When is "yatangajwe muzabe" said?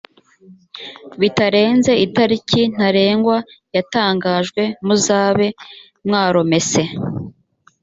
3.75-5.47